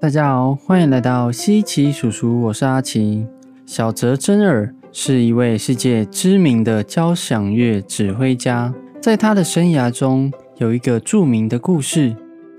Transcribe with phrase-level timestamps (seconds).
[0.00, 3.26] 大家好，欢迎来到西奇叔叔，我是阿奇。
[3.66, 8.72] 小泽征尔是一位世界知名的交响乐指挥家，
[9.02, 12.14] 在他的生涯中有一个著名的故事：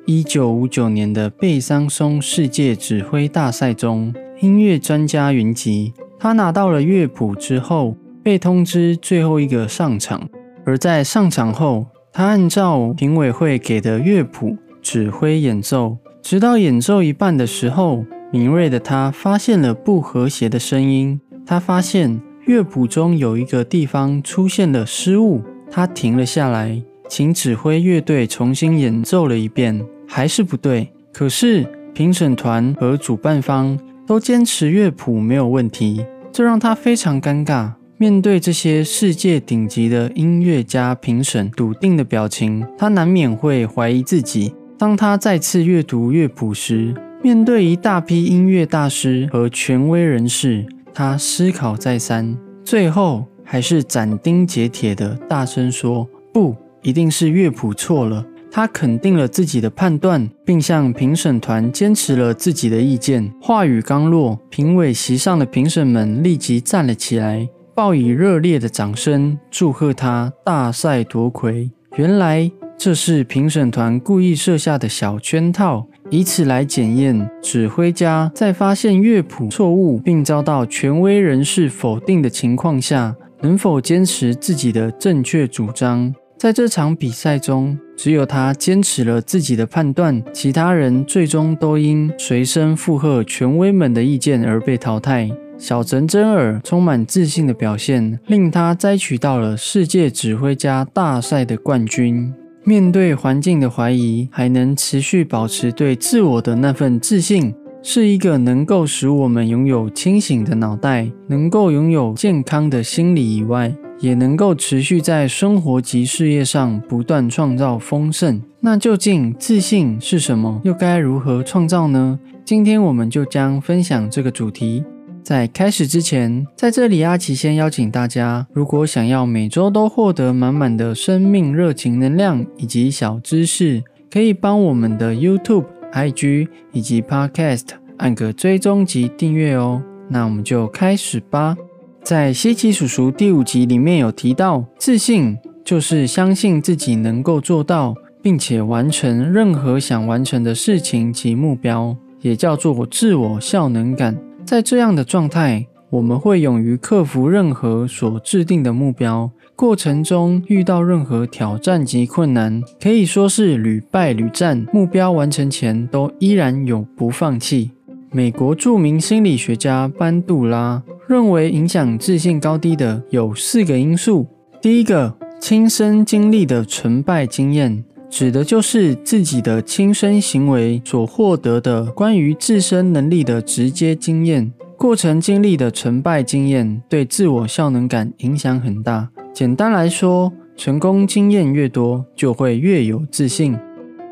[0.06, 10.28] 一九五九年的贝桑松世界指挥大赛中，音乐专家云集，他拿到了乐谱之后，被通知最后一个上场。
[10.66, 11.86] 而在上场后，
[12.18, 15.98] 他按照评委会给的乐谱指挥演奏。
[16.24, 21.22] 直到演奏一半的时候，敏锐的他发现了不和谐的声音。
[21.46, 25.44] 他发现乐谱中有一个地方出现了失误。
[25.70, 30.90] 他停了下来，请指挥乐队重新演奏了一遍，还是不对。
[31.14, 37.74] 可是评审团和主办方都坚持乐谱没有问题，这让他非常尴尬。
[38.00, 44.54] 面对这些世界顶级的音乐家评审笃定的表情，他难免会怀疑自己。
[44.78, 63.34] 当他再次阅读乐谱时，面对一大批音乐大师和权威人士，他思考再三，最后还是斩钉截铁地大声说：“不，一定是乐谱错了。”他肯定了自己的判断，并向评审团坚持了自己的意见。
[63.42, 71.70] 话语刚落，评委席上的评审们立即站了起来，报以热烈的掌声，祝贺他大赛夺魁。
[71.96, 72.52] 原来。
[72.80, 86.14] 这是评审团故意设下的小圈套，以此来检验指挥家在发现乐谱错误并遭到权威人士否定的情况下，能否坚持自己的正确主张。
[86.38, 95.32] 在这场比赛中，只有他坚持了自己的判断，其他人最终都因随声附和权威们的意见而被淘汰。
[95.58, 102.32] 小泽征尔充满自信的表现，令他摘取到了世界指挥家大赛的冠军。
[102.64, 118.42] 面对环境的怀疑，还能持续保持对自我的那份自信，是一个能够使我们拥有清醒的脑袋，能够拥有健康的心理以外，也能够持续在生活及事业上不断创造丰盛。
[118.60, 120.62] 那究竟自信是什么？
[120.64, 122.20] 又该如何创造呢？
[122.46, 124.84] 今天我们就将分享这个主题。
[125.28, 137.66] 在开始之前，在这里阿奇先邀请大家，如果想要每周都获得满满的生命热情能量以及小知识，可以帮我们的 YouTube、IG 以及 Podcast
[137.98, 139.84] 按个追踪及订阅哦。
[140.08, 141.58] 那我们就开始吧。
[142.02, 154.18] 在西奇叔叔第五集里面有提到，自信就是相信自己能够做到，并且完成任何想完成的事情及目标，也叫做自我效能感。
[154.48, 164.66] 在这样的状态，我们会勇于克服任何所制定的目标，过程中遇到任何挑战及困难，可以说是屡败屡战。
[164.72, 167.72] 目标完成前，都依然永不放弃。
[168.10, 174.26] 美国著名心理学家班杜拉认为，影响自信高低的有四个因素。
[174.62, 177.84] 第一个，亲身经历的成败经验。
[178.10, 189.10] 指的就是自己的亲身行为所获得的关于自身能力的直接经验，过程经历的成败经验对自我效能感影响很大。
[189.34, 193.56] 简单来说，成功经验越多，就会越有自信。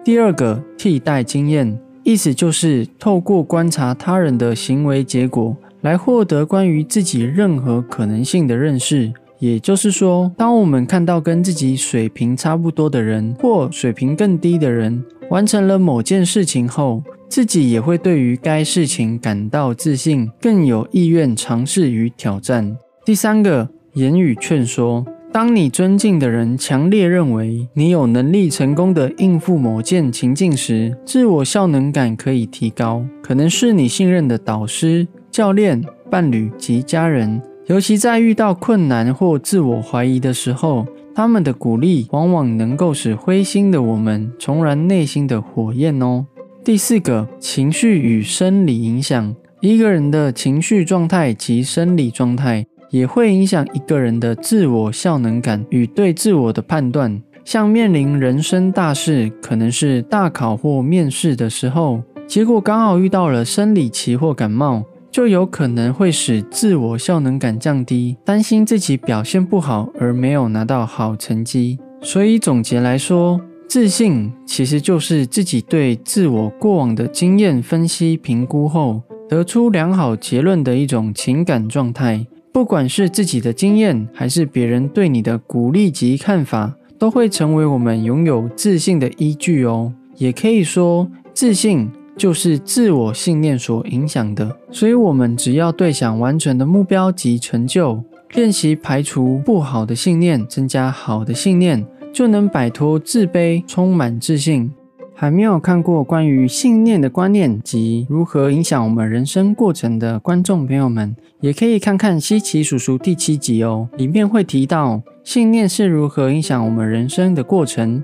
[0.03, 9.11] 第二个替代经验，意思就是透过观察他人的行为结果，来获得关于自己任何可能性的认识。
[9.39, 22.77] 也就是说，当我们看到跟自己水平差不多的人或水平更低的人完成了某件事情后，自己也会对于该事情感到自信，更有意愿尝试与挑战。
[23.03, 33.05] 第三个言语劝说：当你尊敬的人强烈认为你有能力成功的应付某件情境时，自我效能感可以提高。
[33.21, 37.41] 可能是你信任的导师、教练、伴侣及家人。
[37.67, 46.27] 尤其在遇到困难或自我怀疑的时候，他们的鼓励往往能够使灰心的我们重燃内心的火焰哦。
[46.63, 57.19] 第四个，情绪与生理影响，一个人的情绪状态及生理状态也会影响一个人的自我效能感与对自我的判断。
[57.43, 64.83] 像面临人生大事，可能是大考或面试的时候，结果刚好遇到了生理期或感冒。
[65.15, 71.79] 就有可能会使自我效能感降低，担心自己表现不好而没有拿到好成绩。
[72.01, 82.27] 所以总结来说，自信其实就是自己对自我过往的经验分析评估后，得出良好结论的一种情感状态。
[82.51, 89.93] 不管是自己的经验，还是别人对你的鼓励及看法，都会成为我们拥有自信的依据哦。
[90.17, 94.57] 也可以说，自信就是自我信念所影响的。
[94.71, 98.03] 所以，我们只要对想完成的目标及成就，
[98.33, 104.71] 练习排除不好的信念，增加好的信念，就能摆脱自卑，充满自信。
[105.17, 118.03] 还没有看过关于信念的观念及如何影响我们人生过程的观众朋友们，也可以看看西奇叔叔第七集哦，里面会提到信念是如何影响我们人生的过程。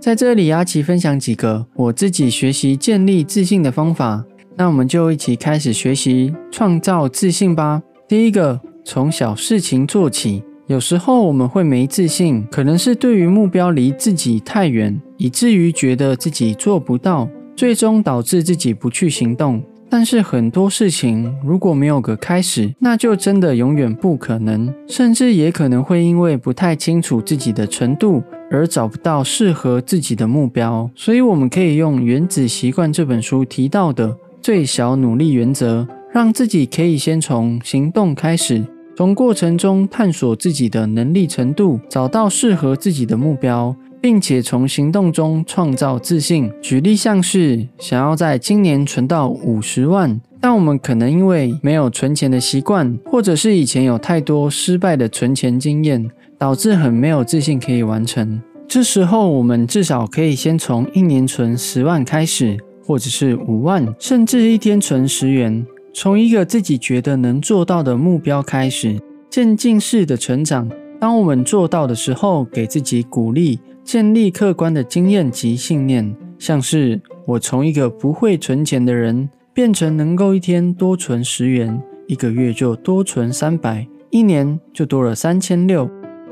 [0.00, 4.24] 在这里，阿奇分享几个我自己学习建立自信的方法。
[4.56, 7.82] 那我们就一起开始学习创造自信吧。
[8.06, 10.42] 第一个，从小事情做起。
[10.68, 19.60] 有时候我们会没自信，可能是对于目标离自己太远，以至于觉得自己做不到，最终导致自己不去行动。
[19.90, 30.90] 但是很多事情如果没有个开始，那就真的永远不可能，甚至也可能会因为不太清楚自己的程度而找不到适合自己的目标。
[30.94, 38.64] 所以我们可以用《原子习惯》这本书提到的最小努力原则，让自己可以先从行动开始。
[38.96, 46.50] 从过程中探索自己的能力程度，找到适合自己的目标，并且从行动中创造自信。
[46.60, 58.40] 举例像是想要在今年存到五十万，但我们可能因为没有存钱的习惯，或者是以前有太多失败的存钱经验，导致很没有自信可以完成。
[58.68, 65.66] 这时候，我们至少可以先从一年存十万开始，或者是五万，甚至一天存十元。
[65.94, 70.70] 从一个自己觉得能做到的目标开始，渐进式的成长。
[71.00, 85.88] 当我们做到的时候，给自己鼓励，建立客观的经验及信念，像是我从一个不会存钱的人，变成能够一天多存十元，一个月就多存三百，一年就多了三千六。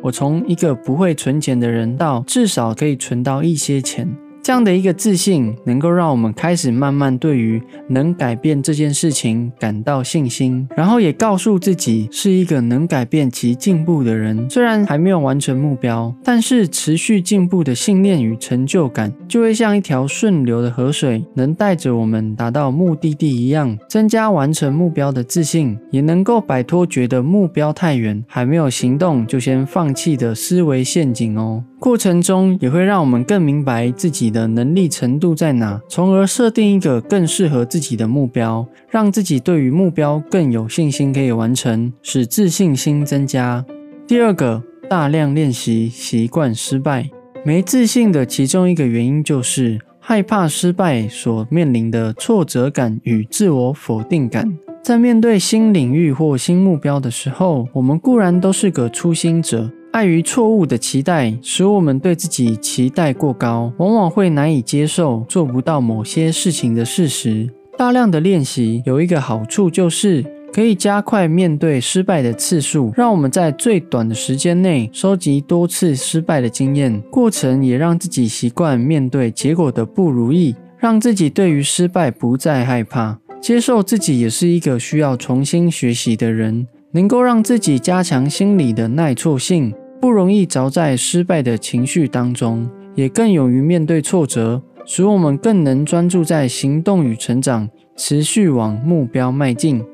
[0.07, 4.09] 我从一个不会存钱的人，到至少可以存到一些钱。
[4.47, 14.49] 这样的一个自信，能够让我们开始慢慢对于能改变这件事情感到信心，然后也告诉自己是一个能改变及进步的人。
[14.49, 31.65] 虽然还没有完成目标，但是持续进步的信念与成就感，就会像一条顺流的河水，能带着我们达到目的地一样，增加完成目标的自信，也能够摆脱觉得目标太远，还没有行动就先放弃的思维陷阱哦。
[31.79, 43.65] 过程中也会让我们更明白自己的能力程度在哪，从而设定一个更适合自己的目标，让自己对于目标更有信心可以完成，使自信心增加。
[44.07, 47.11] 第二个，大量练习，习惯失败。
[47.45, 54.59] 没自信的其中一个原因就是害怕失败所面临的挫折感与自我否定感。
[54.83, 59.71] 在面对新领域或新目标的时候，我们固然都是个初心者。
[59.97, 67.49] 碍于错误的期待，使我们对自己期待过高，往往会难以接受做不到某些事情的事实。
[67.79, 70.23] 大量的练习有一个好处，就是
[70.53, 77.01] 可以加快面对失败的次数，让我们在最短的时间内收集多次失败的经验。
[77.11, 89.73] 过程也让自己习惯面对结果的不如意，让自己对于失败不再害怕，接受自己也是一个需要重新学习的人，能够让自己加强心理的耐挫性。
[90.07, 99.85] 不容易着在失败的情绪当中，也更勇于面对挫折，使我们更能专注在行动与成长，持续往目标迈进。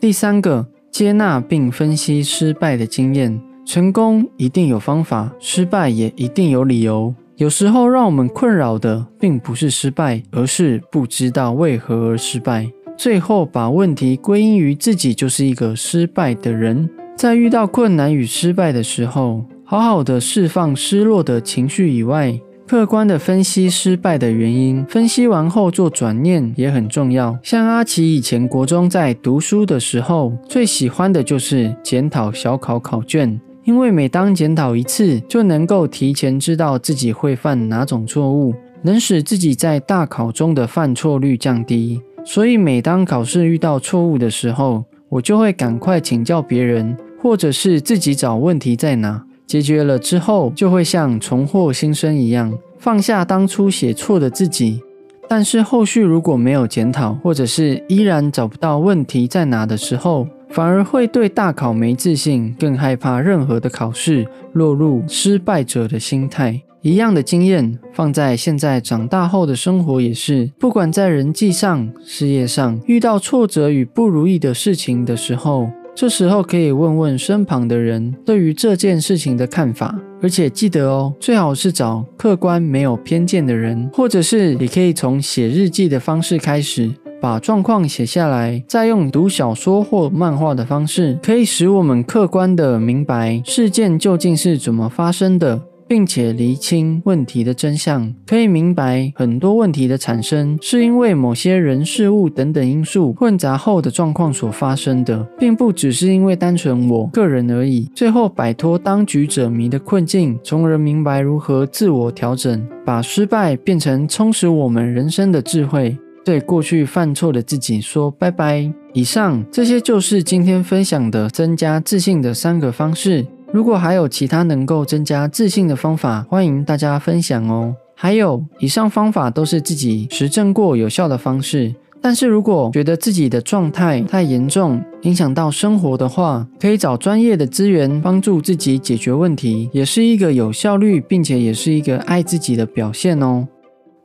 [0.00, 3.40] 第三个，接纳并分析失败的经验。
[3.64, 7.14] 成功一定有方法，失败也一定有理由。
[7.36, 16.90] 有时候让我们困扰的，并不是失败，而是不知道为何而失败，最后把问题归因于自己就是一个失败的人。
[17.14, 22.38] 在遇到困难与失败的时候，好好的释放失落的情绪以外，
[22.68, 24.84] 客观的分析失败的原因。
[24.84, 27.38] 分析完后做转念也很重要。
[27.42, 41.98] 像阿奇以前国中在读书的时候，最喜欢的就是检讨小考考卷，因为每当检讨一次，就能够提前知道自己会犯哪种错误，能使自己在大考中的犯错率降低。
[42.26, 46.94] 所以每当考试遇到错误的时候，我就会赶快请教别人。
[47.18, 54.80] 或者是自己找问题在哪，解决了之后，就会像重获新生一样，放下当初写错的自己。
[55.28, 66.62] 但是后续如果没有检讨，或者是依然找不到问题在哪的时候，反而会对大考没自信，更害怕任何的考试，落入失败者的心态。
[66.80, 75.68] 一样的经验放在现在长大后的生活也是，不管在人际上、事业上遇到挫折与不如意的事情的时候。
[75.94, 95.60] 这时候可以问问身旁的人对于这件事情的看法，而且记得哦，最好是找客观没有偏见的人，或者是你可以从写日记的方式开始，把状况写下来，再用读小说或漫画的方式，可以使我们客观的明白事件究竟是怎么发生的。
[95.92, 107.90] 并且厘清问题的真相，可以明白很多问题的产生是因为某些人事物等等因素混杂后的状况所发生的，并不只是因为单纯我个人而已。
[107.94, 118.72] 最后摆脱当局者迷的困境，从而明白如何自我调整，把失败变成充实我们人生的智慧，对过去犯错的自己说拜拜。
[118.94, 123.26] 以上这些就是今天分享的增加自信的三个方式。
[123.52, 127.76] 如果还有其他能够增加自信的方法，欢迎大家分享哦。
[127.94, 131.74] 还有，以上方法都是自己实证过有效的方式。
[132.00, 143.46] 但是如果觉得自己的状态太严重，影响到生活的话，可以找专业的资源帮助自己解决问题，也是一个有效率，并且也是一个爱自己的表现哦。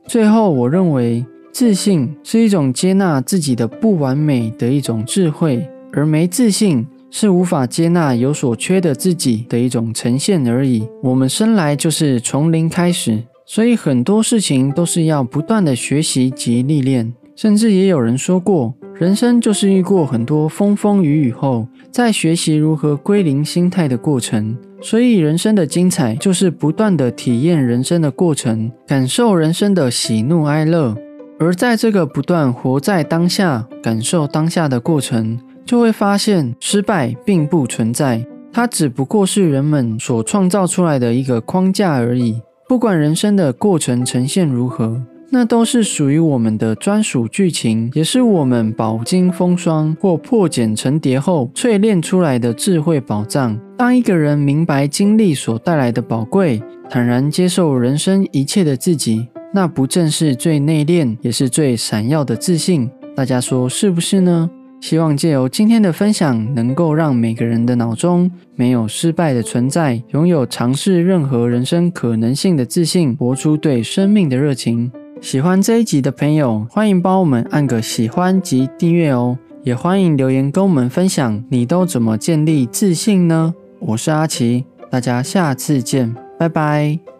[0.06, 6.86] 最后，我认为自信是一种接纳自己的不完美的一种智慧，而没自信。
[7.10, 10.86] 是无法接纳有所缺的自己的一种呈现而已。
[11.02, 17.14] 我们生来就是从零开始，所以很多事情都是要不断的学习及历练。
[17.34, 24.56] 甚至也有人说过，人生就是遇过很多风风雨雨后，在学习如何归零心态的过程。
[24.80, 30.96] 所以人生的精彩就是不断的体验人生的过程，感受人生的喜怒哀乐。
[31.38, 35.38] 而在这个不断活在当下、感受当下的过程。
[35.68, 42.40] 就会发现失败并不存在，它只不过是人们所创造出来的一个框架而已。
[42.66, 53.60] 不管人生的过程呈现如何，那都是属于我们的专属剧情，也是我们饱经风霜或破茧成蝶后淬炼出来的智慧宝藏。
[53.76, 62.90] 当一个人明白经历所带来的宝贵，坦然接受人生一切的自己，那不正是最内敛也是最闪耀的自信？
[63.14, 64.48] 大家说是不是呢？
[64.80, 74.90] 希望借由今天的分享，能够让每个人的脑中没有失败的存在，拥有尝试任何人生可能性的自信，活出对生命的热情。
[75.20, 83.52] 喜欢这一集的朋友，欢迎帮我们按个喜欢及订阅哦，也欢迎留言跟我们分享，你都怎么建立自信呢？
[83.80, 87.17] 我是阿奇，大家下次见，拜拜。